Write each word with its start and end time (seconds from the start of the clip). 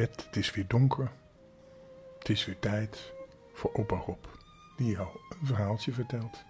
het 0.00 0.36
is 0.36 0.50
weer 0.50 0.66
donker. 0.66 1.10
Het 2.18 2.28
is 2.28 2.44
weer 2.44 2.58
tijd 2.58 3.12
voor 3.52 3.74
opa 3.74 3.96
Rob, 3.96 4.24
die 4.76 4.90
jou 4.90 5.08
een 5.40 5.46
verhaaltje 5.46 5.92
vertelt. 5.92 6.44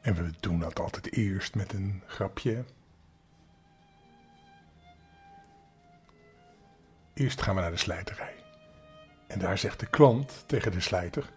En 0.00 0.14
we 0.14 0.30
doen 0.40 0.58
dat 0.58 0.80
altijd 0.80 1.12
eerst 1.12 1.54
met 1.54 1.72
een 1.72 2.02
grapje. 2.06 2.64
Eerst 7.14 7.42
gaan 7.42 7.54
we 7.54 7.60
naar 7.60 7.70
de 7.70 7.76
slijterij. 7.76 8.34
En 9.26 9.38
daar 9.38 9.58
zegt 9.58 9.80
de 9.80 9.86
klant 9.86 10.44
tegen 10.46 10.72
de 10.72 10.80
slijter: 10.80 11.30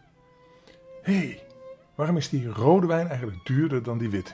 Hé, 1.01 1.17
hey, 1.17 1.43
waarom 1.95 2.17
is 2.17 2.29
die 2.29 2.47
rode 2.47 2.87
wijn 2.87 3.07
eigenlijk 3.07 3.45
duurder 3.45 3.83
dan 3.83 3.97
die 3.97 4.09
witte? 4.09 4.33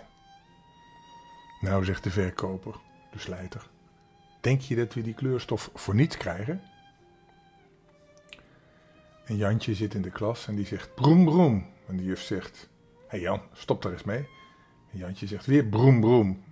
Nou, 1.62 1.86
zegt 1.86 2.04
de 2.04 2.12
verkoper, 2.12 2.76
de 3.12 3.20
slijter. 3.20 3.70
Denk 4.48 4.62
je 4.62 4.76
dat 4.76 4.94
we 4.94 5.02
die 5.02 5.14
kleurstof 5.14 5.70
voor 5.74 5.96
niets 5.96 6.18
krijgen? 6.18 6.62
En 9.26 9.36
Jantje 9.36 9.76
zit 9.76 9.94
in 9.94 10.02
de 10.02 10.10
klas 10.10 10.48
en 10.48 10.56
die 10.56 10.66
zegt 10.66 10.96
broem 10.96 11.26
broem. 11.26 11.66
En 11.88 11.98
de 11.98 12.04
juf 12.04 12.22
zegt, 12.22 12.70
hé 12.98 13.06
hey 13.08 13.20
Jan, 13.20 13.42
stop 13.54 13.82
daar 13.82 13.92
eens 13.92 14.04
mee. 14.04 14.28
En 14.92 14.98
Jantje 14.98 15.28
zegt 15.28 15.46
weer 15.46 15.66
broem 15.66 16.00
broem. 16.00 16.44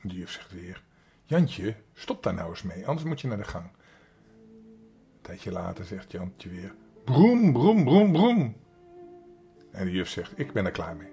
En 0.00 0.08
de 0.08 0.14
juf 0.14 0.30
zegt 0.30 0.52
weer, 0.52 0.82
Jantje, 1.24 1.76
stop 1.94 2.22
daar 2.22 2.34
nou 2.34 2.50
eens 2.50 2.62
mee, 2.62 2.86
anders 2.86 3.06
moet 3.06 3.20
je 3.20 3.28
naar 3.28 3.36
de 3.36 3.44
gang. 3.44 3.64
Een 3.64 5.22
tijdje 5.22 5.52
later 5.52 5.84
zegt 5.84 6.12
Jantje 6.12 6.48
weer, 6.48 6.74
broem 7.04 7.52
broem 7.52 7.84
broem 7.84 8.12
broem. 8.12 8.56
En 9.72 9.84
de 9.84 9.92
juf 9.92 10.08
zegt, 10.08 10.38
ik 10.38 10.52
ben 10.52 10.64
er 10.64 10.70
klaar 10.70 10.96
mee. 10.96 11.12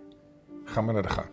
Ga 0.66 0.82
maar 0.82 0.94
naar 0.94 1.04
de 1.04 1.10
gang. 1.10 1.30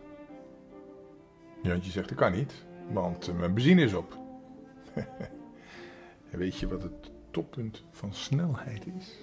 Jantje 1.63 1.91
zegt, 1.91 2.09
dat 2.09 2.19
kan 2.19 2.33
niet, 2.33 2.65
want 2.93 3.29
eh, 3.29 3.35
mijn 3.35 3.55
benzine 3.55 3.83
is 3.83 3.95
op. 3.95 4.20
en 6.31 6.39
weet 6.39 6.57
je 6.57 6.69
wat 6.69 6.83
het 6.83 7.11
toppunt 7.31 7.85
van 7.91 8.15
snelheid 8.15 8.87
is? 8.87 9.19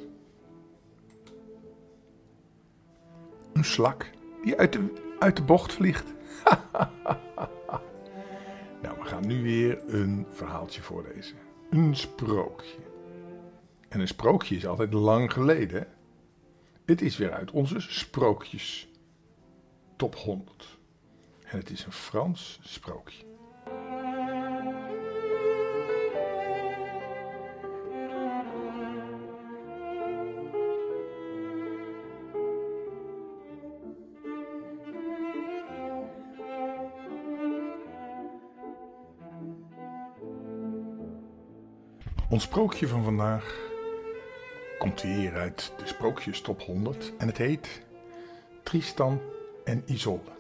Een 3.53 3.63
slak 3.63 4.09
die 4.43 4.57
uit 4.57 4.73
de, 4.73 5.13
uit 5.19 5.35
de 5.35 5.43
bocht 5.43 5.73
vliegt. 5.73 6.13
nou, 8.83 8.99
we 8.99 9.03
gaan 9.03 9.27
nu 9.27 9.41
weer 9.41 9.93
een 9.93 10.25
verhaaltje 10.29 10.81
voorlezen. 10.81 11.37
Een 11.69 11.95
sprookje. 11.95 12.79
En 13.89 13.99
een 13.99 14.07
sprookje 14.07 14.55
is 14.55 14.67
altijd 14.67 14.93
lang 14.93 15.33
geleden. 15.33 15.87
Het 16.85 17.01
is 17.01 17.17
weer 17.17 17.31
uit 17.31 17.51
onze 17.51 17.79
sprookjes. 17.79 18.89
Top 19.95 20.15
100. 20.15 20.77
En 21.43 21.57
het 21.57 21.69
is 21.69 21.85
een 21.85 21.91
Frans 21.91 22.59
sprookje. 22.63 23.23
Ons 42.37 42.45
sprookje 42.45 42.87
van 42.87 43.03
vandaag 43.03 43.69
komt 44.77 45.01
weer 45.01 45.33
uit 45.33 45.73
de 45.77 45.87
sprookjes 45.87 46.41
top 46.41 46.61
100 46.61 47.13
en 47.17 47.27
het 47.27 47.37
heet 47.37 47.81
Tristan 48.63 49.21
en 49.63 49.83
Isolde. 49.85 50.31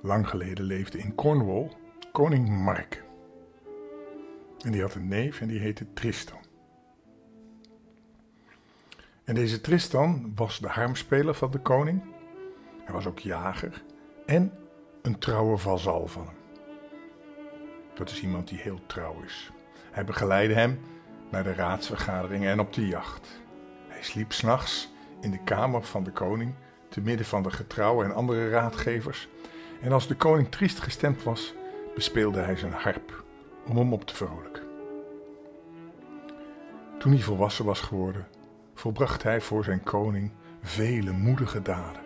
Lang 0.00 0.28
geleden 0.28 0.64
leefde 0.64 0.98
in 0.98 1.14
Cornwall 1.14 1.70
koning 2.12 2.48
Mark. 2.48 3.04
En 4.64 4.72
die 4.72 4.80
had 4.80 4.94
een 4.94 5.08
neef 5.08 5.40
en 5.40 5.48
die 5.48 5.60
heette 5.60 5.92
Tristan. 5.92 6.40
En 9.24 9.34
deze 9.34 9.60
Tristan 9.60 10.32
was 10.34 10.58
de 10.58 10.68
harmspeler 10.68 11.34
van 11.34 11.50
de 11.50 11.60
koning. 11.60 12.02
Hij 12.84 12.94
was 12.94 13.06
ook 13.06 13.18
jager 13.18 13.84
en 14.26 14.52
een 15.02 15.18
trouwe 15.18 15.56
vazal 15.56 16.06
van 16.06 16.26
hem. 16.26 16.36
Dat 17.94 18.10
is 18.10 18.22
iemand 18.22 18.48
die 18.48 18.58
heel 18.58 18.80
trouw 18.86 19.22
is. 19.22 19.50
Hij 19.98 20.06
begeleidde 20.06 20.54
hem 20.54 20.80
naar 21.30 21.42
de 21.42 21.54
raadsvergaderingen 21.54 22.50
en 22.50 22.60
op 22.60 22.72
de 22.72 22.86
jacht. 22.86 23.40
Hij 23.88 24.02
sliep 24.02 24.32
s'nachts 24.32 24.92
in 25.20 25.30
de 25.30 25.42
kamer 25.44 25.82
van 25.82 26.04
de 26.04 26.10
koning, 26.10 26.54
te 26.88 27.00
midden 27.00 27.26
van 27.26 27.42
de 27.42 27.50
getrouwen 27.50 28.06
en 28.06 28.14
andere 28.14 28.50
raadgevers. 28.50 29.28
En 29.80 29.92
als 29.92 30.06
de 30.06 30.14
koning 30.14 30.50
triest 30.50 30.80
gestemd 30.80 31.22
was, 31.22 31.54
bespeelde 31.94 32.40
hij 32.40 32.56
zijn 32.56 32.72
harp 32.72 33.24
om 33.66 33.76
hem 33.76 33.92
op 33.92 34.04
te 34.04 34.14
vrolijken. 34.14 34.62
Toen 36.98 37.12
hij 37.12 37.22
volwassen 37.22 37.64
was 37.64 37.80
geworden, 37.80 38.26
volbracht 38.74 39.22
hij 39.22 39.40
voor 39.40 39.64
zijn 39.64 39.82
koning 39.82 40.32
vele 40.62 41.12
moedige 41.12 41.62
daden, 41.62 42.02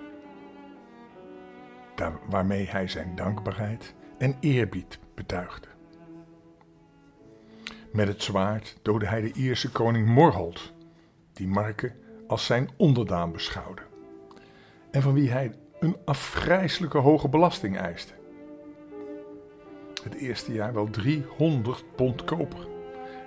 waarmee 2.29 2.67
hij 2.69 2.89
zijn 2.89 3.15
dankbaarheid 3.15 3.95
en 4.19 4.37
eerbied 4.41 4.99
betuigde. 5.15 5.72
Met 7.93 8.09
het 8.09 8.23
zwaard 8.23 8.77
doodde 8.83 9.07
hij 9.07 9.21
de 9.21 9.33
Ierse 9.33 9.71
koning 9.71 10.07
Morholt, 10.07 10.73
die 11.33 11.47
Marke 11.47 11.93
als 12.27 12.47
zijn 12.47 12.71
onderdaan 12.77 13.33
beschouwde, 13.33 13.83
en 14.91 15.03
van 15.03 15.13
wie 15.15 15.31
hij 15.31 15.53
een 15.81 15.97
afgrijselijke 16.05 16.99
hoge 16.99 17.29
belasting 17.29 17.79
eiste. 17.79 18.13
Het 20.03 20.15
eerste 20.15 20.53
jaar 20.53 20.73
wel 20.73 20.91
300 20.91 21.85
pond 21.97 22.25
koper, 22.25 22.69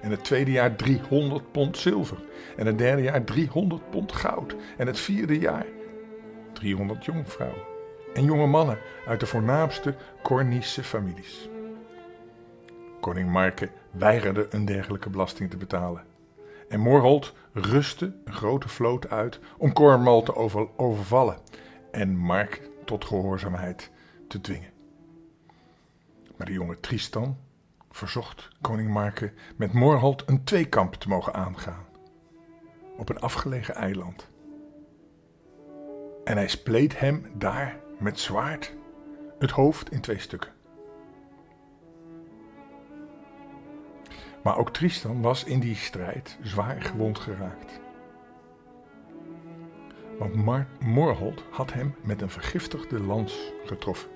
en 0.02 0.12
het 0.12 0.24
tweede 0.24 0.52
jaar 0.52 0.76
300 0.76 1.52
pond 1.52 1.78
zilver, 1.78 2.24
en 2.58 2.66
het 2.66 2.78
derde 2.78 3.02
jaar 3.02 3.24
300 3.24 3.90
pond 3.90 4.12
goud, 4.12 4.56
en 4.78 4.88
het 4.88 5.00
vierde 5.00 5.40
jaar 5.40 5.66
300 6.54 7.06
jongvrouwen 7.06 7.74
en 8.16 8.24
jonge 8.24 8.48
mannen 8.48 8.80
uit 9.08 9.20
de 9.20 9.26
voornaamste 9.26 9.96
Cornische 10.22 10.84
families. 10.84 11.50
Koning 13.06 13.32
Marke 13.32 13.70
weigerde 13.92 14.48
een 14.50 14.66
dergelijke 14.66 15.10
belasting 15.10 15.50
te 15.50 15.58
betalen. 15.58 16.04
En 16.70 16.80
Morholt 16.80 17.34
rustte 17.54 18.16
een 18.24 18.34
grote 18.34 18.70
vloot 18.70 19.10
uit 19.10 19.40
om 19.58 19.74
Cornwall 19.74 20.24
te 20.24 20.36
overvallen 20.78 21.38
en 21.92 22.18
Mark 22.18 22.70
tot 22.86 23.06
gehoorzaamheid 23.06 23.92
te 24.28 24.42
dwingen. 24.42 24.72
Maar 26.38 26.48
de 26.48 26.54
jonge 26.54 26.80
Tristan 26.80 27.38
verzocht 27.92 28.50
koning 28.62 28.90
Marke 28.90 29.34
met 29.56 29.74
Morholt 29.74 30.24
een 30.26 30.44
tweekamp 30.44 30.94
te 30.94 31.08
mogen 31.08 31.34
aangaan 31.34 31.86
op 32.98 33.10
een 33.10 33.20
afgelegen 33.20 33.76
eiland. 33.76 34.28
En 36.24 36.38
hij 36.38 36.48
spleet 36.48 37.00
hem 37.00 37.26
daar 37.34 37.80
met 38.00 38.20
zwaard 38.20 38.76
het 39.40 39.52
hoofd 39.52 39.92
in 39.92 40.02
twee 40.02 40.20
stukken. 40.20 40.55
Maar 44.46 44.58
ook 44.58 44.70
Tristan 44.70 45.22
was 45.22 45.44
in 45.44 45.60
die 45.60 45.76
strijd 45.76 46.38
zwaar 46.42 46.82
gewond 46.82 47.20
geraakt. 47.20 47.80
Want 50.20 50.36
Mar 50.36 50.68
Morholt 50.80 51.44
had 51.52 51.74
hem 51.74 51.96
met 52.04 52.22
een 52.22 52.30
vergiftigde 52.30 53.00
lans 53.00 53.52
getroffen. 53.66 54.10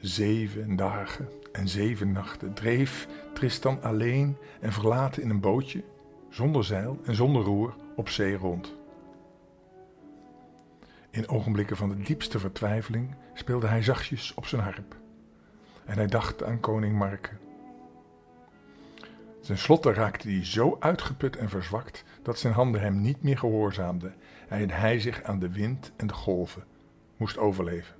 Zeven 0.00 0.76
dagen 0.76 1.28
en 1.52 1.68
zeven 1.68 2.12
nachten 2.12 2.54
dreef 2.54 3.08
Tristan 3.34 3.82
alleen 3.82 4.36
en 4.60 4.72
verlaten 4.72 5.22
in 5.22 5.30
een 5.30 5.40
bootje, 5.40 5.84
zonder 6.28 6.64
zeil 6.64 6.98
en 7.04 7.14
zonder 7.14 7.42
roer, 7.42 7.74
op 7.96 8.08
zee 8.08 8.36
rond. 8.36 8.74
In 11.10 11.28
ogenblikken 11.28 11.76
van 11.76 11.88
de 11.88 12.02
diepste 12.02 12.38
vertwijfeling 12.38 13.14
speelde 13.34 13.66
hij 13.66 13.82
zachtjes 13.82 14.34
op 14.34 14.46
zijn 14.46 14.62
harp. 14.62 14.96
En 15.84 15.96
hij 15.96 16.06
dacht 16.06 16.42
aan 16.42 16.60
koning 16.60 16.98
Marke 16.98 17.30
Ten 19.42 19.58
slotte 19.58 19.92
raakte 19.92 20.28
hij 20.28 20.44
zo 20.44 20.76
uitgeput 20.80 21.36
en 21.36 21.48
verzwakt 21.48 22.04
dat 22.22 22.38
zijn 22.38 22.52
handen 22.52 22.80
hem 22.80 23.00
niet 23.00 23.22
meer 23.22 23.38
gehoorzaamden 23.38 24.14
en 24.48 24.70
hij 24.70 25.00
zich 25.00 25.22
aan 25.22 25.38
de 25.38 25.50
wind 25.50 25.92
en 25.96 26.06
de 26.06 26.12
golven 26.12 26.64
moest 27.16 27.38
overleven. 27.38 27.94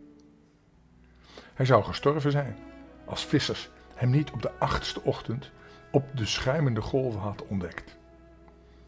Hij 1.55 1.67
zou 1.67 1.85
gestorven 1.85 2.31
zijn 2.31 2.57
als 3.05 3.27
vissers 3.27 3.71
hem 3.95 4.11
niet 4.11 4.31
op 4.31 4.43
de 4.43 4.51
achtste 4.59 5.03
ochtend 5.03 5.51
op 5.91 6.17
de 6.17 6.27
schuimende 6.27 6.81
golven 6.81 7.21
hadden 7.21 7.49
ontdekt. 7.49 7.97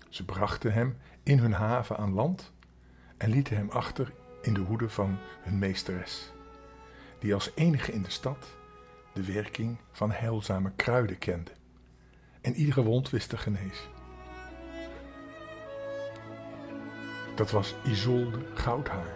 Ze 0.09 0.25
brachten 0.25 0.73
hem 0.73 0.97
in 1.23 1.39
hun 1.39 1.53
haven 1.53 1.97
aan 1.97 2.13
land 2.13 2.53
en 3.17 3.31
lieten 3.31 3.57
hem 3.57 3.71
achter 3.71 4.13
in 4.43 4.55
de 4.55 4.61
hoede 4.61 4.89
van 4.89 5.19
hun 5.43 5.59
meesteres, 5.59 6.33
die 7.19 7.35
als 7.35 7.51
enige 7.55 7.93
in 7.93 8.03
de 8.03 8.11
stad 8.11 8.57
de 9.13 9.33
werking 9.33 9.79
van 9.93 10.11
heilzame 10.11 10.73
kruiden 10.77 11.19
kende 11.19 11.51
en 12.45 12.55
iedere 12.55 12.83
wond 12.83 13.11
wist 13.11 13.29
te 13.29 13.37
genezen. 13.37 13.93
Dat 17.35 17.51
was 17.51 17.75
Isolde 17.85 18.39
Goudhaar. 18.55 19.13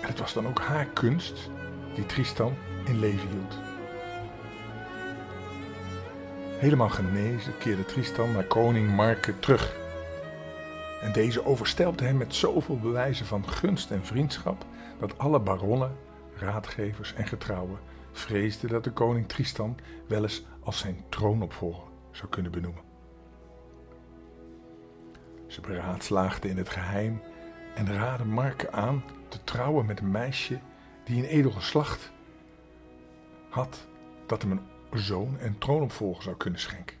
En 0.00 0.08
het 0.08 0.18
was 0.18 0.32
dan 0.32 0.46
ook 0.46 0.60
haar 0.60 0.86
kunst 0.86 1.50
die 1.94 2.06
Tristan 2.06 2.54
in 2.84 2.98
leven 2.98 3.28
hield. 3.28 3.58
Helemaal 6.58 6.88
genezen 6.88 7.58
keerde 7.58 7.84
Tristan 7.84 8.32
naar 8.32 8.44
koning 8.44 8.90
Marke 8.90 9.38
terug. 9.38 9.76
En 11.00 11.12
deze 11.12 11.46
overstelpte 11.46 12.04
hem 12.04 12.16
met 12.16 12.34
zoveel 12.34 12.78
bewijzen 12.78 13.26
van 13.26 13.48
gunst 13.48 13.90
en 13.90 14.04
vriendschap 14.04 14.64
dat 14.98 15.18
alle 15.18 15.40
baronnen, 15.40 15.96
raadgevers 16.36 17.14
en 17.14 17.26
getrouwen 17.26 17.78
vreesden 18.12 18.68
dat 18.68 18.84
de 18.84 18.90
koning 18.90 19.28
Tristan 19.28 19.76
wel 20.06 20.22
eens 20.22 20.44
als 20.62 20.78
zijn 20.78 21.04
troonopvolger 21.08 21.84
zou 22.10 22.28
kunnen 22.28 22.52
benoemen. 22.52 22.82
Ze 25.46 25.60
beraadslaagden 25.60 26.50
in 26.50 26.56
het 26.56 26.68
geheim 26.68 27.22
en 27.74 27.92
raadden 27.94 28.28
Marke 28.28 28.70
aan 28.70 29.04
te 29.28 29.44
trouwen 29.44 29.86
met 29.86 30.00
een 30.00 30.10
meisje 30.10 30.60
die 31.04 31.22
een 31.22 31.28
edel 31.28 31.50
geslacht 31.50 32.12
had 33.48 33.86
dat 34.26 34.42
hem 34.42 34.50
een 34.50 34.98
zoon 34.98 35.38
en 35.38 35.58
troonopvolger 35.58 36.22
zou 36.22 36.36
kunnen 36.36 36.60
schenken. 36.60 36.96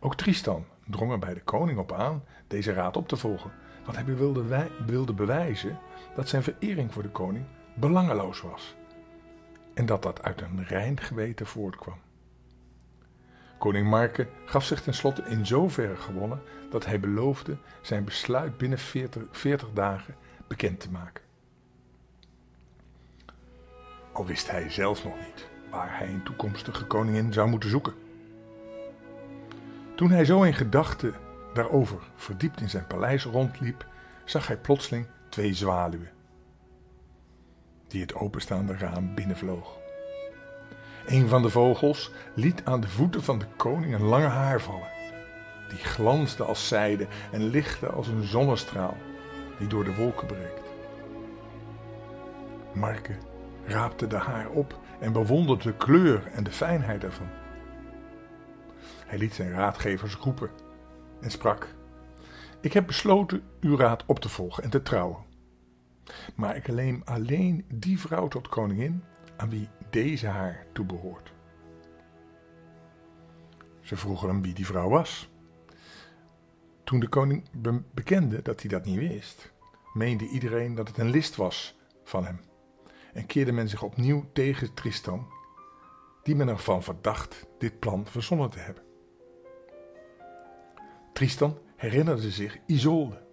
Ook 0.00 0.16
Tristan 0.16 0.64
drong 0.86 1.12
er 1.12 1.18
bij 1.18 1.34
de 1.34 1.42
koning 1.42 1.78
op 1.78 1.92
aan 1.92 2.24
deze 2.46 2.72
raad 2.72 2.96
op 2.96 3.08
te 3.08 3.16
volgen, 3.16 3.52
want 3.84 3.96
hij 3.96 4.04
wilde, 4.04 4.68
wilde 4.86 5.12
bewijzen 5.12 5.78
dat 6.14 6.28
zijn 6.28 6.42
verering 6.42 6.92
voor 6.92 7.02
de 7.02 7.10
koning 7.10 7.44
belangeloos 7.74 8.40
was 8.40 8.74
en 9.74 9.86
dat 9.86 10.02
dat 10.02 10.22
uit 10.22 10.40
een 10.40 10.64
rein 10.64 11.00
geweten 11.00 11.46
voortkwam. 11.46 11.98
Koning 13.58 13.88
Marke 13.88 14.28
gaf 14.44 14.64
zich 14.64 14.82
tenslotte 14.82 15.22
in 15.22 15.46
zoverre 15.46 15.96
gewonnen 15.96 16.42
dat 16.70 16.86
hij 16.86 17.00
beloofde 17.00 17.56
zijn 17.80 18.04
besluit 18.04 18.56
binnen 18.56 18.78
40, 18.78 19.22
40 19.30 19.68
dagen 19.72 20.14
bekend 20.46 20.80
te 20.80 20.90
maken. 20.90 21.24
Al 24.12 24.26
wist 24.26 24.50
hij 24.50 24.70
zelf 24.70 25.04
nog 25.04 25.14
niet 25.26 25.48
waar 25.70 25.98
hij 25.98 26.08
een 26.08 26.22
toekomstige 26.22 26.84
koningin 26.84 27.32
zou 27.32 27.48
moeten 27.48 27.70
zoeken. 27.70 27.94
Toen 29.96 30.10
hij 30.10 30.24
zo 30.24 30.42
in 30.42 30.54
gedachten 30.54 31.14
daarover 31.54 31.98
verdiept 32.14 32.60
in 32.60 32.70
zijn 32.70 32.86
paleis 32.86 33.24
rondliep, 33.24 33.86
zag 34.24 34.46
hij 34.46 34.56
plotseling 34.56 35.06
twee 35.28 35.54
zwaluwen 35.54 36.10
die 37.90 38.00
het 38.00 38.14
openstaande 38.14 38.76
raam 38.76 39.14
binnenvloog. 39.14 39.78
Een 41.06 41.28
van 41.28 41.42
de 41.42 41.50
vogels 41.50 42.10
liet 42.34 42.64
aan 42.64 42.80
de 42.80 42.88
voeten 42.88 43.22
van 43.22 43.38
de 43.38 43.46
koning 43.56 43.94
een 43.94 44.02
lange 44.02 44.26
haar 44.26 44.60
vallen. 44.60 44.88
Die 45.68 45.78
glansde 45.78 46.44
als 46.44 46.68
zijde 46.68 47.06
en 47.32 47.42
lichtte 47.42 47.88
als 47.88 48.08
een 48.08 48.22
zonnestraal 48.22 48.96
die 49.58 49.68
door 49.68 49.84
de 49.84 49.94
wolken 49.94 50.26
breekt. 50.26 50.68
Marke 52.72 53.16
raapte 53.66 54.06
de 54.06 54.16
haar 54.16 54.48
op 54.48 54.78
en 55.00 55.12
bewonderde 55.12 55.64
de 55.64 55.76
kleur 55.76 56.26
en 56.32 56.44
de 56.44 56.50
fijnheid 56.50 57.04
ervan. 57.04 57.28
Hij 59.06 59.18
liet 59.18 59.34
zijn 59.34 59.50
raadgevers 59.50 60.14
roepen 60.14 60.50
en 61.20 61.30
sprak: 61.30 61.74
Ik 62.60 62.72
heb 62.72 62.86
besloten 62.86 63.42
uw 63.60 63.76
raad 63.76 64.02
op 64.06 64.18
te 64.18 64.28
volgen 64.28 64.62
en 64.62 64.70
te 64.70 64.82
trouwen. 64.82 65.29
Maar 66.34 66.56
ik 66.56 66.68
alleen, 66.68 67.04
alleen 67.04 67.64
die 67.74 67.98
vrouw 67.98 68.28
tot 68.28 68.48
koningin 68.48 69.02
aan 69.36 69.50
wie 69.50 69.68
deze 69.90 70.26
haar 70.26 70.66
toebehoort. 70.72 71.32
Ze 73.80 73.96
vroegen 73.96 74.28
hem 74.28 74.42
wie 74.42 74.54
die 74.54 74.66
vrouw 74.66 74.88
was. 74.88 75.30
Toen 76.84 77.00
de 77.00 77.08
koning 77.08 77.44
bekende 77.94 78.42
dat 78.42 78.60
hij 78.60 78.70
dat 78.70 78.84
niet 78.84 78.98
wist, 78.98 79.52
meende 79.92 80.28
iedereen 80.28 80.74
dat 80.74 80.88
het 80.88 80.98
een 80.98 81.10
list 81.10 81.36
was 81.36 81.78
van 82.04 82.24
hem 82.24 82.40
en 83.12 83.26
keerde 83.26 83.52
men 83.52 83.68
zich 83.68 83.82
opnieuw 83.82 84.24
tegen 84.32 84.74
Tristan, 84.74 85.26
die 86.22 86.36
men 86.36 86.48
ervan 86.48 86.82
verdacht 86.82 87.46
dit 87.58 87.78
plan 87.78 88.06
verzonnen 88.06 88.50
te 88.50 88.58
hebben. 88.58 88.82
Tristan 91.12 91.58
herinnerde 91.76 92.30
zich 92.30 92.58
Isolde 92.66 93.28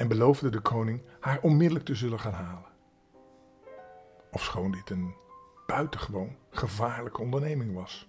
en 0.00 0.08
beloofde 0.08 0.48
de 0.48 0.60
koning 0.60 1.02
haar 1.20 1.40
onmiddellijk 1.40 1.84
te 1.84 1.94
zullen 1.94 2.20
gaan 2.20 2.32
halen. 2.32 2.68
Ofschoon 4.30 4.70
dit 4.70 4.90
een 4.90 5.14
buitengewoon 5.66 6.36
gevaarlijke 6.50 7.20
onderneming 7.20 7.74
was. 7.74 8.08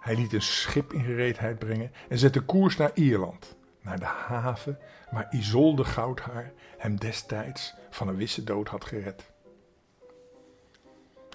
Hij 0.00 0.16
liet 0.16 0.32
een 0.32 0.42
schip 0.42 0.92
in 0.92 1.04
gereedheid 1.04 1.58
brengen 1.58 1.92
en 2.08 2.18
zette 2.18 2.40
koers 2.40 2.76
naar 2.76 2.90
Ierland, 2.94 3.56
naar 3.80 3.98
de 3.98 4.04
haven 4.04 4.78
waar 5.10 5.26
Isolde 5.30 5.84
Goudhaar 5.84 6.52
hem 6.78 6.96
destijds 6.96 7.74
van 7.90 8.08
een 8.08 8.16
wisse 8.16 8.44
dood 8.44 8.68
had 8.68 8.84
gered. 8.84 9.30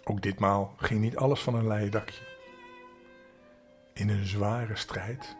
Ook 0.04 0.22
ditmaal 0.22 0.74
ging 0.78 1.00
niet 1.00 1.18
alles 1.18 1.42
van 1.42 1.56
een 1.56 1.68
leien 1.68 1.92
dakje. 1.92 2.24
In 3.94 4.10
een 4.10 4.26
zware 4.26 4.76
strijd 4.76 5.36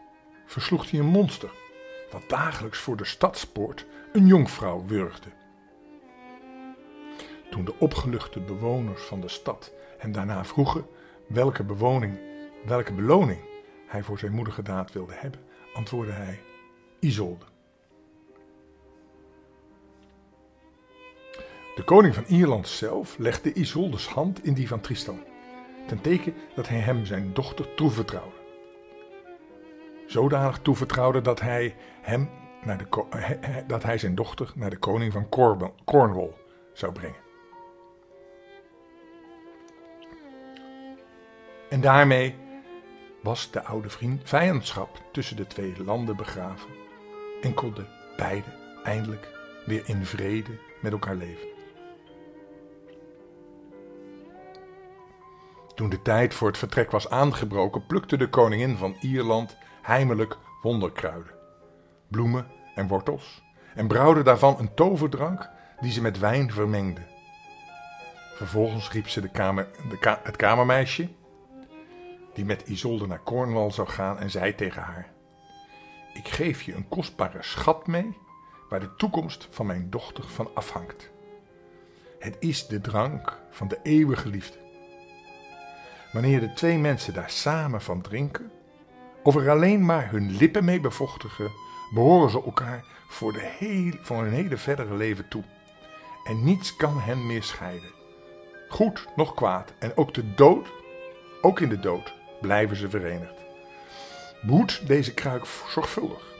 versloeg 0.46 0.90
hij 0.90 1.00
een 1.00 1.06
monster 1.06 1.63
dat 2.10 2.28
dagelijks 2.28 2.78
voor 2.78 2.96
de 2.96 3.04
stadspoort 3.04 3.86
een 4.12 4.26
jonkvrouw 4.26 4.84
wurgde. 4.86 5.28
Toen 7.50 7.64
de 7.64 7.74
opgeluchte 7.78 8.40
bewoners 8.40 9.02
van 9.02 9.20
de 9.20 9.28
stad 9.28 9.72
hem 9.98 10.12
daarna 10.12 10.44
vroegen 10.44 10.86
welke 11.26 11.64
bewoning, 11.64 12.18
welke 12.64 12.92
beloning 12.92 13.40
hij 13.86 14.02
voor 14.02 14.18
zijn 14.18 14.32
moedige 14.32 14.62
daad 14.62 14.92
wilde 14.92 15.14
hebben, 15.14 15.40
antwoordde 15.74 16.12
hij 16.12 16.40
Isolde. 16.98 17.44
De 21.74 21.84
koning 21.84 22.14
van 22.14 22.24
Ierland 22.26 22.68
zelf 22.68 23.18
legde 23.18 23.52
Isoldes 23.52 24.06
hand 24.06 24.44
in 24.44 24.54
die 24.54 24.68
van 24.68 24.80
Tristan, 24.80 25.20
ten 25.86 26.00
teken 26.00 26.34
dat 26.54 26.68
hij 26.68 26.78
hem 26.78 27.06
zijn 27.06 27.32
dochter 27.32 27.74
toevertrouwde. 27.74 28.43
Zodanig 30.06 30.58
toevertrouwde 30.58 31.20
dat 31.20 31.40
hij, 31.40 31.76
hem 32.02 32.30
naar 32.64 32.78
de, 32.78 33.64
dat 33.66 33.82
hij 33.82 33.98
zijn 33.98 34.14
dochter 34.14 34.52
naar 34.54 34.70
de 34.70 34.78
koning 34.78 35.12
van 35.12 35.28
Cornwall 35.84 36.34
zou 36.72 36.92
brengen. 36.92 37.22
En 41.68 41.80
daarmee 41.80 42.34
was 43.22 43.50
de 43.50 43.62
oude 43.62 43.90
vriend 43.90 44.20
vijandschap 44.24 45.02
tussen 45.12 45.36
de 45.36 45.46
twee 45.46 45.84
landen 45.84 46.16
begraven 46.16 46.70
en 47.42 47.54
konden 47.54 47.88
beide 48.16 48.48
eindelijk 48.82 49.28
weer 49.66 49.82
in 49.86 50.04
vrede 50.04 50.58
met 50.80 50.92
elkaar 50.92 51.14
leven. 51.14 51.48
Toen 55.74 55.88
de 55.88 56.02
tijd 56.02 56.34
voor 56.34 56.48
het 56.48 56.58
vertrek 56.58 56.90
was 56.90 57.10
aangebroken, 57.10 57.86
plukte 57.86 58.16
de 58.16 58.28
koningin 58.28 58.76
van 58.76 58.96
Ierland 59.00 59.56
heimelijk 59.84 60.36
wonderkruiden, 60.62 61.34
bloemen 62.08 62.46
en 62.74 62.86
wortels 62.86 63.42
en 63.74 63.86
brouwde 63.86 64.22
daarvan 64.22 64.58
een 64.58 64.74
toverdrank 64.74 65.50
die 65.80 65.92
ze 65.92 66.00
met 66.00 66.18
wijn 66.18 66.52
vermengde. 66.52 67.00
Vervolgens 68.34 68.90
riep 68.90 69.08
ze 69.08 69.20
de 69.20 69.28
kamer, 69.28 69.68
de 69.88 70.18
het 70.22 70.36
kamermeisje, 70.36 71.08
die 72.32 72.44
met 72.44 72.68
Isolde 72.68 73.06
naar 73.06 73.22
Cornwall 73.22 73.70
zou 73.70 73.88
gaan, 73.88 74.18
en 74.18 74.30
zei 74.30 74.54
tegen 74.54 74.82
haar: 74.82 75.12
Ik 76.14 76.28
geef 76.28 76.62
je 76.62 76.74
een 76.74 76.88
kostbare 76.88 77.42
schat 77.42 77.86
mee, 77.86 78.16
waar 78.68 78.80
de 78.80 78.94
toekomst 78.96 79.48
van 79.50 79.66
mijn 79.66 79.90
dochter 79.90 80.24
van 80.24 80.50
afhangt. 80.54 81.10
Het 82.18 82.36
is 82.40 82.66
de 82.66 82.80
drank 82.80 83.40
van 83.50 83.68
de 83.68 83.78
eeuwige 83.82 84.28
liefde. 84.28 84.58
Wanneer 86.12 86.40
de 86.40 86.52
twee 86.52 86.78
mensen 86.78 87.14
daar 87.14 87.30
samen 87.30 87.82
van 87.82 88.00
drinken, 88.00 88.52
of 89.24 89.36
er 89.36 89.50
alleen 89.50 89.84
maar 89.84 90.10
hun 90.10 90.30
lippen 90.30 90.64
mee 90.64 90.80
bevochtigen, 90.80 91.50
behoren 91.90 92.30
ze 92.30 92.42
elkaar 92.42 92.84
voor, 93.08 93.32
de 93.32 93.54
heel, 93.58 93.92
voor 94.00 94.22
hun 94.22 94.32
hele 94.32 94.56
verdere 94.56 94.94
leven 94.94 95.28
toe. 95.28 95.44
En 96.24 96.44
niets 96.44 96.76
kan 96.76 97.00
hen 97.00 97.26
meer 97.26 97.42
scheiden. 97.42 97.92
Goed 98.68 99.06
nog 99.16 99.34
kwaad 99.34 99.72
en 99.78 99.96
ook 99.96 100.14
de 100.14 100.34
dood, 100.34 100.72
ook 101.40 101.60
in 101.60 101.68
de 101.68 101.80
dood, 101.80 102.14
blijven 102.40 102.76
ze 102.76 102.90
verenigd. 102.90 103.44
Behoed 104.42 104.86
deze 104.86 105.14
kruik 105.14 105.44
zorgvuldig. 105.68 106.32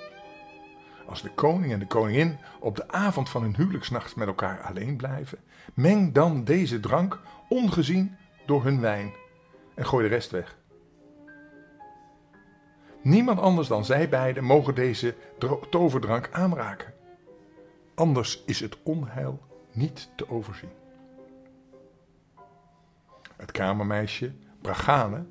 Als 1.07 1.23
de 1.23 1.31
koning 1.31 1.73
en 1.73 1.79
de 1.79 1.87
koningin 1.87 2.39
op 2.61 2.77
de 2.77 2.89
avond 2.89 3.29
van 3.29 3.43
hun 3.43 3.57
huwelijksnacht 3.57 4.17
met 4.17 4.27
elkaar 4.27 4.61
alleen 4.61 4.97
blijven, 4.97 5.39
meng 5.75 6.13
dan 6.15 6.45
deze 6.45 6.81
drank 6.81 7.21
ongezien 7.49 8.17
door 8.47 8.65
hun 8.65 8.81
wijn 8.81 9.13
en 9.75 9.87
gooi 9.87 10.09
de 10.09 10.15
rest 10.15 10.31
weg. 10.31 10.57
Niemand 13.05 13.41
anders 13.41 13.69
dan 13.69 13.85
zij 13.85 14.09
beiden 14.09 14.45
mogen 14.45 14.75
deze 14.75 15.15
toverdrank 15.71 16.29
aanraken. 16.33 16.95
Anders 17.95 18.43
is 18.47 18.61
het 18.61 18.77
onheil 18.83 19.41
niet 19.73 20.11
te 20.17 20.29
overzien. 20.29 20.71
Het 23.37 23.51
kamermeisje, 23.51 24.33
Bragane, 24.61 25.25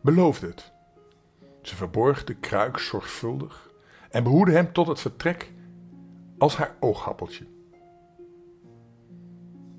beloofde 0.00 0.46
het. 0.46 0.72
Ze 1.62 1.76
verborg 1.76 2.24
de 2.24 2.34
kruik 2.34 2.78
zorgvuldig 2.78 3.70
en 4.10 4.22
behoedde 4.22 4.52
hem 4.52 4.72
tot 4.72 4.86
het 4.86 5.00
vertrek 5.00 5.52
als 6.38 6.56
haar 6.56 6.76
oogappeltje. 6.80 7.46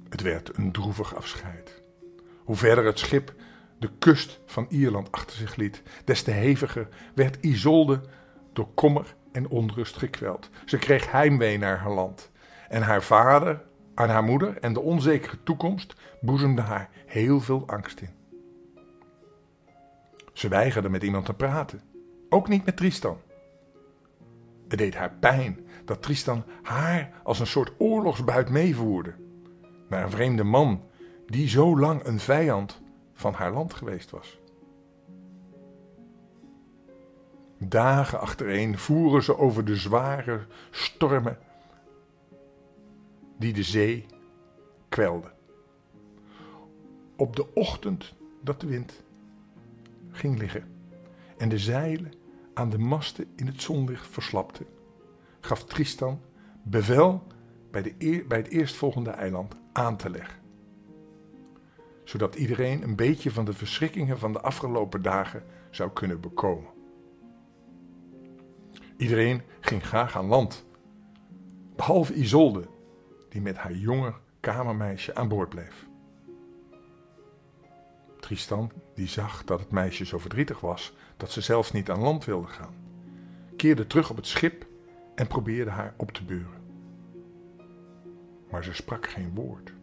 Het 0.09 0.21
werd 0.21 0.57
een 0.57 0.71
droevig 0.71 1.15
afscheid. 1.15 1.83
Hoe 2.43 2.55
verder 2.55 2.85
het 2.85 2.99
schip 2.99 3.33
de 3.83 3.91
kust 3.99 4.39
van 4.45 4.65
Ierland 4.69 5.11
achter 5.11 5.37
zich 5.37 5.55
liet, 5.55 5.81
des 6.05 6.23
te 6.23 6.31
heviger 6.31 6.87
werd 7.15 7.37
Isolde 7.41 8.01
door 8.53 8.67
kommer 8.73 9.15
en 9.31 9.47
onrust 9.47 9.97
gekweld. 9.97 10.49
Ze 10.65 10.77
kreeg 10.77 11.11
heimwee 11.11 11.57
naar 11.57 11.77
haar 11.77 11.93
land. 11.93 12.31
En 12.69 12.81
haar 12.81 13.03
vader, 13.03 13.61
aan 13.93 14.09
haar 14.09 14.23
moeder 14.23 14.57
en 14.57 14.73
de 14.73 14.79
onzekere 14.79 15.37
toekomst 15.43 15.95
boezemde 16.21 16.61
haar 16.61 16.89
heel 17.05 17.39
veel 17.39 17.63
angst 17.67 18.01
in. 18.01 18.09
Ze 20.33 20.47
weigerde 20.47 20.89
met 20.89 21.03
iemand 21.03 21.25
te 21.25 21.33
praten, 21.33 21.81
ook 22.29 22.47
niet 22.47 22.65
met 22.65 22.77
Tristan. 22.77 23.17
Het 24.67 24.77
deed 24.77 24.95
haar 24.95 25.13
pijn 25.19 25.59
dat 25.85 26.01
Tristan 26.01 26.43
haar 26.61 27.11
als 27.23 27.39
een 27.39 27.47
soort 27.47 27.71
oorlogsbuit 27.77 28.49
meevoerde 28.49 29.13
naar 29.89 30.03
een 30.03 30.11
vreemde 30.11 30.43
man 30.43 30.83
die 31.27 31.47
zo 31.47 31.79
lang 31.79 32.05
een 32.05 32.19
vijand 32.19 32.81
van 33.23 33.33
haar 33.33 33.51
land 33.51 33.73
geweest 33.73 34.11
was. 34.11 34.39
Dagen 37.57 38.19
achtereen 38.19 38.77
voeren 38.77 39.23
ze 39.23 39.37
over 39.37 39.65
de 39.65 39.75
zware 39.75 40.45
stormen 40.71 41.37
die 43.37 43.53
de 43.53 43.63
zee 43.63 44.05
kwelden. 44.89 45.31
Op 47.15 47.35
de 47.35 47.53
ochtend 47.53 48.13
dat 48.41 48.61
de 48.61 48.67
wind 48.67 49.03
ging 50.11 50.37
liggen 50.39 50.63
en 51.37 51.49
de 51.49 51.59
zeilen 51.59 52.13
aan 52.53 52.69
de 52.69 52.77
masten 52.77 53.25
in 53.35 53.47
het 53.47 53.61
zonlicht 53.61 54.07
verslapten, 54.07 54.65
gaf 55.39 55.63
Tristan 55.63 56.21
bevel 56.63 57.23
bij, 57.71 57.81
de 57.81 58.25
bij 58.27 58.37
het 58.37 58.47
eerstvolgende 58.47 59.09
eiland 59.09 59.55
aan 59.71 59.97
te 59.97 60.09
leggen. 60.09 60.42
Zodat 62.03 62.35
iedereen 62.35 62.83
een 62.83 62.95
beetje 62.95 63.31
van 63.31 63.45
de 63.45 63.53
verschrikkingen 63.53 64.19
van 64.19 64.33
de 64.33 64.41
afgelopen 64.41 65.01
dagen 65.01 65.43
zou 65.69 65.91
kunnen 65.91 66.21
bekomen. 66.21 66.69
Iedereen 68.97 69.41
ging 69.59 69.85
graag 69.85 70.17
aan 70.17 70.25
land, 70.25 70.65
behalve 71.75 72.13
Isolde, 72.13 72.67
die 73.29 73.41
met 73.41 73.57
haar 73.57 73.73
jonge 73.73 74.13
kamermeisje 74.39 75.15
aan 75.15 75.27
boord 75.27 75.49
bleef. 75.49 75.87
Tristan, 78.19 78.71
die 78.95 79.07
zag 79.07 79.43
dat 79.43 79.59
het 79.59 79.71
meisje 79.71 80.05
zo 80.05 80.17
verdrietig 80.17 80.59
was 80.59 80.93
dat 81.17 81.31
ze 81.31 81.41
zelfs 81.41 81.71
niet 81.71 81.89
aan 81.89 81.99
land 81.99 82.25
wilde 82.25 82.47
gaan, 82.47 82.73
keerde 83.55 83.87
terug 83.87 84.09
op 84.09 84.15
het 84.15 84.27
schip 84.27 84.65
en 85.15 85.27
probeerde 85.27 85.71
haar 85.71 85.93
op 85.97 86.11
te 86.11 86.23
beuren. 86.23 86.61
Maar 88.49 88.63
ze 88.63 88.73
sprak 88.73 89.07
geen 89.07 89.33
woord. 89.33 89.73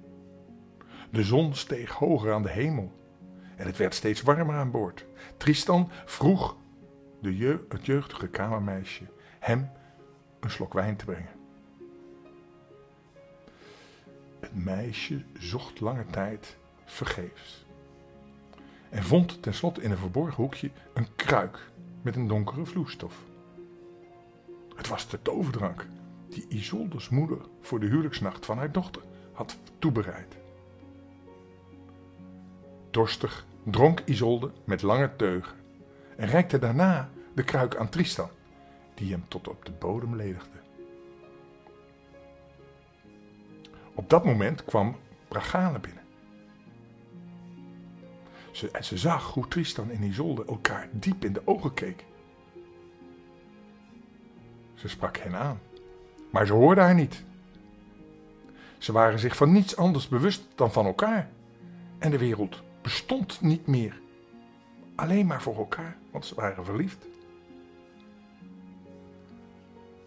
De 1.10 1.22
zon 1.22 1.54
steeg 1.54 1.92
hoger 1.92 2.32
aan 2.32 2.42
de 2.42 2.50
hemel 2.50 2.92
en 3.56 3.66
het 3.66 3.76
werd 3.76 3.94
steeds 3.94 4.22
warmer 4.22 4.56
aan 4.56 4.70
boord. 4.70 5.06
Tristan 5.36 5.90
vroeg 6.04 6.56
de 7.20 7.62
het 7.68 7.86
jeugdige 7.86 8.28
kamermeisje 8.28 9.04
hem 9.38 9.70
een 10.40 10.50
slok 10.50 10.72
wijn 10.72 10.96
te 10.96 11.04
brengen. 11.04 11.38
Het 14.40 14.54
meisje 14.64 15.24
zocht 15.38 15.80
lange 15.80 16.06
tijd 16.06 16.56
vergeefs. 16.84 17.66
En 18.88 19.02
vond 19.02 19.42
tenslotte 19.42 19.82
in 19.82 19.90
een 19.90 19.96
verborgen 19.96 20.42
hoekje 20.42 20.70
een 20.94 21.14
kruik 21.16 21.70
met 22.02 22.16
een 22.16 22.26
donkere 22.26 22.64
vloeistof. 22.64 23.14
Het 24.76 24.88
was 24.88 25.08
de 25.08 25.22
toverdrank 25.22 25.86
die 26.28 26.46
Isoldes 26.48 27.08
moeder 27.08 27.38
voor 27.60 27.80
de 27.80 27.86
huwelijksnacht 27.86 28.46
van 28.46 28.58
haar 28.58 28.72
dochter 28.72 29.02
had 29.32 29.58
toebereid. 29.78 30.39
Dorstig 32.90 33.46
dronk 33.62 34.02
Isolde 34.04 34.50
met 34.64 34.82
lange 34.82 35.16
teugen 35.16 35.56
en 36.16 36.28
reikte 36.28 36.58
daarna 36.58 37.10
de 37.34 37.44
kruik 37.44 37.76
aan 37.76 37.88
Tristan, 37.88 38.28
die 38.94 39.12
hem 39.12 39.24
tot 39.28 39.48
op 39.48 39.64
de 39.64 39.72
bodem 39.72 40.16
ledigde. 40.16 40.58
Op 43.94 44.10
dat 44.10 44.24
moment 44.24 44.64
kwam 44.64 44.96
Bragane 45.28 45.78
binnen. 45.78 46.02
Ze, 48.50 48.70
en 48.70 48.84
ze 48.84 48.98
zag 48.98 49.34
hoe 49.34 49.48
Tristan 49.48 49.90
en 49.90 50.02
Isolde 50.02 50.44
elkaar 50.44 50.88
diep 50.92 51.24
in 51.24 51.32
de 51.32 51.42
ogen 51.44 51.74
keken. 51.74 52.06
Ze 54.74 54.88
sprak 54.88 55.16
hen 55.16 55.34
aan, 55.34 55.60
maar 56.30 56.46
ze 56.46 56.52
hoorde 56.52 56.80
haar 56.80 56.94
niet. 56.94 57.24
Ze 58.78 58.92
waren 58.92 59.18
zich 59.18 59.36
van 59.36 59.52
niets 59.52 59.76
anders 59.76 60.08
bewust 60.08 60.46
dan 60.54 60.72
van 60.72 60.86
elkaar. 60.86 61.30
En 61.98 62.10
de 62.10 62.18
wereld 62.18 62.62
bestond 62.82 63.40
niet 63.40 63.66
meer. 63.66 64.00
Alleen 64.94 65.26
maar 65.26 65.42
voor 65.42 65.56
elkaar, 65.56 65.96
want 66.10 66.26
ze 66.26 66.34
waren 66.34 66.64
verliefd. 66.64 67.06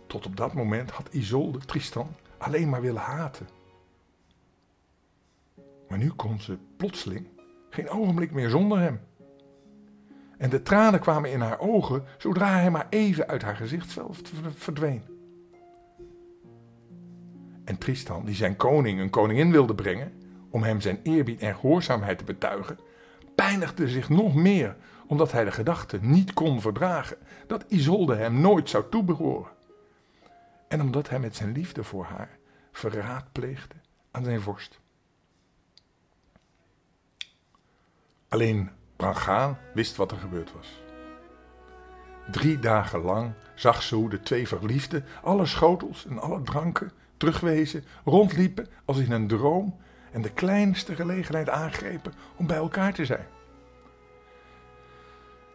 Tot 0.07 0.25
op 0.25 0.37
dat 0.37 0.53
moment 0.53 0.91
had 0.91 1.09
Isolde 1.11 1.59
Tristan 1.59 2.15
alleen 2.37 2.69
maar 2.69 2.81
willen 2.81 3.01
haten. 3.01 3.47
Maar 5.87 5.97
nu 5.97 6.09
kon 6.09 6.39
ze 6.39 6.57
plotseling 6.77 7.27
geen 7.69 7.89
ogenblik 7.89 8.31
meer 8.31 8.49
zonder 8.49 8.79
hem. 8.79 8.99
En 10.37 10.49
de 10.49 10.61
tranen 10.61 10.99
kwamen 10.99 11.31
in 11.31 11.39
haar 11.39 11.59
ogen 11.59 12.03
zodra 12.17 12.59
hij 12.59 12.71
maar 12.71 12.87
even 12.89 13.27
uit 13.27 13.41
haar 13.41 13.55
gezichtsveld 13.55 14.31
verdween. 14.49 15.03
En 17.63 17.77
Tristan, 17.77 18.25
die 18.25 18.35
zijn 18.35 18.55
koning 18.55 18.99
een 18.99 19.09
koningin 19.09 19.51
wilde 19.51 19.75
brengen, 19.75 20.13
om 20.53 20.63
hem 20.63 20.81
zijn 20.81 20.99
eerbied 21.03 21.41
en 21.41 21.55
gehoorzaamheid 21.55 22.17
te 22.17 22.23
betuigen, 22.23 22.79
pijnigde 23.35 23.87
zich 23.87 24.09
nog 24.09 24.35
meer 24.35 24.75
omdat 25.07 25.31
hij 25.31 25.43
de 25.43 25.51
gedachte 25.51 25.99
niet 26.01 26.33
kon 26.33 26.61
verdragen 26.61 27.17
dat 27.47 27.65
Isolde 27.67 28.15
hem 28.15 28.41
nooit 28.41 28.69
zou 28.69 28.83
toebehoren. 28.89 29.51
En 30.67 30.81
omdat 30.81 31.09
hij 31.09 31.19
met 31.19 31.35
zijn 31.35 31.51
liefde 31.51 31.83
voor 31.83 32.03
haar 32.03 32.37
verraad 32.71 33.31
pleegde 33.31 33.75
aan 34.11 34.23
zijn 34.23 34.41
vorst. 34.41 34.79
Alleen 38.29 38.69
Brangaan 38.95 39.57
wist 39.73 39.95
wat 39.95 40.11
er 40.11 40.17
gebeurd 40.17 40.53
was. 40.53 40.81
Drie 42.31 42.59
dagen 42.59 43.01
lang 43.01 43.33
zag 43.55 43.83
ze 43.83 43.95
hoe 43.95 44.09
de 44.09 44.19
twee 44.19 44.47
verliefden 44.47 45.05
alle 45.23 45.45
schotels 45.45 46.05
en 46.05 46.19
alle 46.19 46.41
dranken 46.41 46.91
terugwezen, 47.17 47.83
rondliepen 48.05 48.67
als 48.85 48.97
in 48.97 49.11
een 49.11 49.27
droom 49.27 49.81
en 50.13 50.21
de 50.21 50.31
kleinste 50.31 50.95
gelegenheid 50.95 51.49
aangrepen 51.49 52.13
om 52.35 52.47
bij 52.47 52.57
elkaar 52.57 52.93
te 52.93 53.05
zijn. 53.05 53.27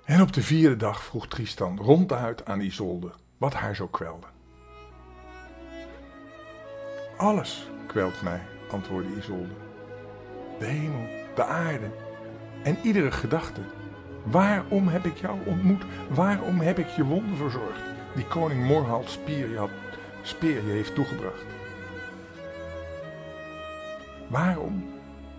En 0.04 0.22
op 0.22 0.32
de 0.32 0.42
vierde 0.42 0.76
dag 0.76 1.02
vroeg 1.02 1.28
Tristan 1.28 1.78
ronduit 1.78 2.44
aan 2.44 2.60
Isolde 2.60 3.10
wat 3.38 3.54
haar 3.54 3.74
zo 3.74 3.86
kwelde. 3.86 4.26
Alles 7.16 7.70
kwelt 7.86 8.22
mij, 8.22 8.40
antwoordde 8.70 9.16
Isolde. 9.16 9.54
De 10.58 10.64
hemel, 10.64 11.06
de 11.34 11.44
aarde 11.44 11.90
en 12.62 12.78
iedere 12.82 13.10
gedachte. 13.10 13.60
Waarom 14.24 14.88
heb 14.88 15.04
ik 15.04 15.16
jou 15.16 15.38
ontmoet? 15.46 15.84
Waarom 16.08 16.60
heb 16.60 16.78
ik 16.78 16.88
je 16.88 17.04
wonden 17.04 17.36
verzorgd, 17.36 17.82
die 18.14 18.26
koning 18.26 18.64
Morhald 18.64 19.10
Spier 19.10 19.50
je, 19.50 19.58
had, 19.58 19.70
Speer 20.22 20.64
je 20.66 20.72
heeft 20.72 20.94
toegebracht? 20.94 21.57
Waarom 24.28 24.84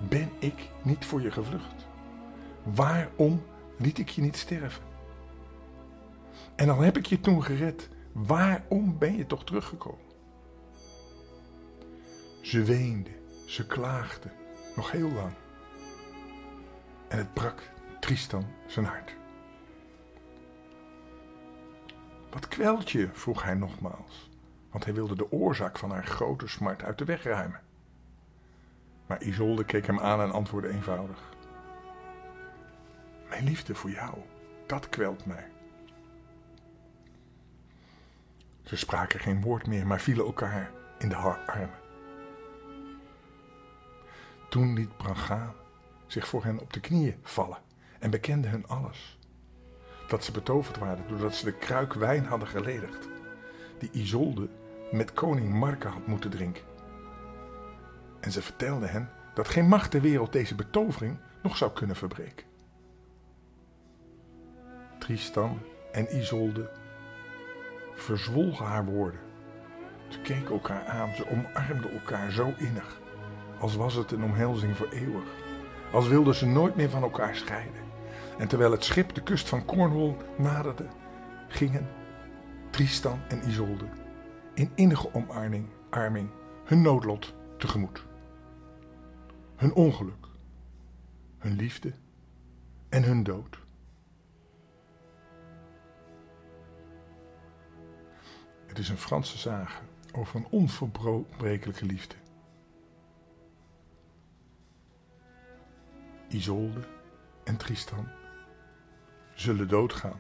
ben 0.10 0.32
ik 0.40 0.70
niet 0.82 1.06
voor 1.06 1.22
je 1.22 1.32
gevlucht? 1.32 1.88
Waarom 2.64 3.44
liet 3.78 3.98
ik 3.98 4.10
je 4.10 4.22
niet 4.22 4.38
sterven? 4.38 4.84
En 6.56 6.68
dan 6.68 6.84
heb 6.84 6.98
ik 6.98 7.06
je 7.06 7.20
toen 7.20 7.44
gered. 7.44 7.90
Waarom 8.12 8.98
ben 8.98 9.18
je 9.18 9.26
toch 9.26 9.44
teruggekomen? 9.44 10.08
Ze 12.42 12.64
weende, 12.64 13.10
ze 13.46 13.68
klaagde, 13.68 14.30
nog 14.76 14.92
heel 14.92 15.12
lang. 15.12 15.34
En 17.08 17.18
het 17.18 17.34
brak 17.34 17.62
Tristan 18.00 18.46
zijn 18.68 18.86
hart. 18.86 19.16
Wat 22.30 22.48
kwelt 22.48 22.92
je? 22.92 23.10
vroeg 23.14 23.44
hij 23.44 23.54
nogmaals, 23.54 24.30
want 24.72 24.86
hij 24.86 24.94
wilde 24.94 25.16
de 25.16 25.32
oorzaak 25.32 25.78
van 25.78 25.92
haar 25.92 26.06
grote 26.06 26.48
smart 26.48 26.84
uit 26.84 26.98
de 26.98 27.06
weg 27.06 27.24
ruimen. 27.24 27.62
Maar 29.10 29.22
Isolde 29.24 29.64
keek 29.64 29.86
hem 29.86 30.00
aan 30.00 30.22
en 30.22 30.32
antwoordde 30.32 30.70
eenvoudig: 30.70 31.20
Mijn 33.30 33.44
liefde 33.44 33.76
voor 33.76 33.90
jou, 33.90 34.18
dat 34.66 34.90
kwelt 34.90 35.26
mij. 35.26 35.48
Ze 38.64 38.78
spraken 38.78 39.20
geen 39.20 39.42
woord 39.42 39.68
meer, 39.68 39.88
maar 39.88 40.00
vielen 40.00 40.26
elkaar 40.26 40.72
in 40.98 41.10
de 41.10 41.16
armen. 41.16 41.80
Toen 44.50 44.74
liet 44.74 44.98
Brangaan 44.98 45.54
zich 46.08 46.28
voor 46.28 46.44
hen 46.44 46.60
op 46.60 46.74
de 46.74 46.80
knieën 46.80 47.20
vallen 47.24 47.58
en 48.00 48.10
bekende 48.10 48.48
hun 48.48 48.68
alles. 48.68 49.20
Dat 50.08 50.24
ze 50.24 50.32
betoverd 50.32 50.78
waren 50.78 51.08
doordat 51.08 51.36
ze 51.36 51.46
de 51.46 51.58
kruik 51.58 51.94
wijn 51.94 52.26
hadden 52.26 52.48
geledigd, 52.48 53.08
die 53.80 53.92
Isolde 53.92 54.50
met 54.92 55.14
koning 55.14 55.54
Marke 55.54 55.88
had 55.88 56.08
moeten 56.08 56.30
drinken. 56.30 56.69
En 58.20 58.32
ze 58.32 58.42
vertelde 58.42 58.88
hen 58.88 59.10
dat 59.34 59.48
geen 59.48 59.68
macht 59.68 59.92
ter 59.92 60.02
wereld 60.02 60.34
deze 60.34 60.56
betovering 60.56 61.18
nog 61.42 61.58
zou 61.58 61.72
kunnen 61.72 61.96
verbreken. 61.96 62.46
Tristan 65.00 65.60
en 65.92 66.18
Isolde 66.18 66.72
verzwolgen 67.96 68.66
haar 68.66 68.86
woorden. 68.86 69.20
Ze 70.08 70.20
keken 70.20 70.52
elkaar 70.52 70.86
aan, 70.86 71.16
ze 71.16 71.30
omarmden 71.30 71.92
elkaar 71.92 72.32
zo 72.32 72.54
innig, 72.58 73.00
als 73.60 73.76
was 73.76 73.94
het 73.94 74.12
een 74.12 74.24
omhelzing 74.24 74.78
voor 74.78 74.90
eeuwig, 74.90 75.30
als 75.92 76.08
wilden 76.08 76.36
ze 76.36 76.46
nooit 76.46 76.76
meer 76.76 76.90
van 76.90 77.04
elkaar 77.04 77.36
scheiden. 77.36 77.82
En 78.38 78.48
terwijl 78.48 78.72
het 78.72 78.84
schip 78.84 79.14
de 79.14 79.24
kust 79.24 79.50
van 79.50 79.66
Cornwall 79.66 80.16
naderde, 80.38 80.86
gingen 81.48 81.88
Tristan 82.70 83.20
en 83.28 83.48
Isolde 83.48 83.86
in 84.54 84.72
innige 84.76 85.14
omarming 85.14 85.68
arming, 85.90 86.30
hun 86.66 86.82
noodlot 86.82 87.34
tegemoet. 87.58 88.09
Hun 89.60 89.74
ongeluk, 89.74 90.28
hun 91.38 91.56
liefde 91.56 91.94
en 92.90 93.04
hun 93.04 93.24
dood. 93.24 93.60
Het 98.66 98.78
is 98.78 98.90
een 98.90 98.98
Franse 98.98 99.38
sage 99.38 99.82
over 100.12 100.36
een 100.36 100.48
onverbrekelijke 100.50 101.86
liefde. 101.86 102.16
Isolde 106.28 106.88
en 107.44 107.58
Tristan 107.58 108.08
zullen 109.34 109.68
doodgaan, 109.68 110.20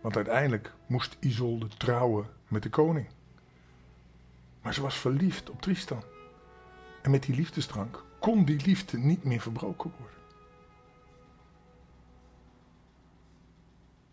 want 0.00 0.16
uiteindelijk 0.16 0.74
moest 0.86 1.16
Isolde 1.20 1.68
trouwen 1.68 2.26
met 2.46 2.62
de 2.62 2.70
koning. 2.70 3.08
Maar 4.62 4.74
ze 4.74 4.82
was 4.82 4.96
verliefd 4.98 5.50
op 5.50 5.62
Tristan. 5.62 6.02
En 7.02 7.10
met 7.10 7.22
die 7.22 7.34
liefdesdrank 7.34 8.04
kon 8.18 8.44
die 8.44 8.64
liefde 8.66 8.98
niet 8.98 9.24
meer 9.24 9.40
verbroken 9.40 9.92
worden. 9.98 10.16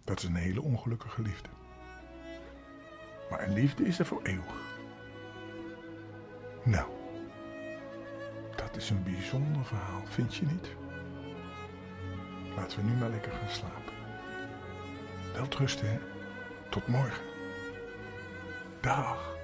Dat 0.04 0.18
is 0.18 0.24
een 0.24 0.36
hele 0.36 0.62
ongelukkige 0.62 1.22
liefde. 1.22 1.50
Maar 3.30 3.44
een 3.44 3.54
liefde 3.54 3.86
is 3.86 4.00
er 4.00 4.06
voor 4.06 4.24
eeuwig. 4.24 4.64
Nou, 6.64 6.90
dat 8.56 8.76
is 8.76 8.90
een 8.90 9.04
bijzonder 9.04 9.66
verhaal, 9.66 10.06
vind 10.06 10.36
je 10.36 10.46
niet? 10.46 10.70
Laten 12.56 12.78
we 12.80 12.84
nu 12.92 12.98
maar 12.98 13.10
lekker 13.10 13.32
gaan 13.32 13.50
slapen. 13.50 13.94
Wel 15.34 15.48
rusten, 15.58 15.92
hè? 15.92 16.00
Tot 16.70 16.88
morgen. 16.88 17.24
Dag. 18.82 19.35